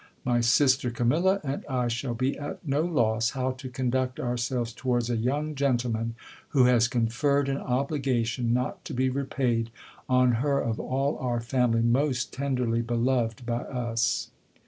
[0.25, 5.11] My sister Camilla and I shall be at no loss how to conduct ourselves towards
[5.11, 6.15] a young gentleman
[6.47, 9.69] who has conferred an obligation, not to be repaid,
[10.09, 14.31] on her of all our family most tenderly beloved by us.